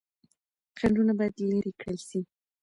خنډونه 0.77 1.13
بايد 1.19 1.35
لري 1.51 1.71
کړل 1.79 1.97
سي. 2.09 2.21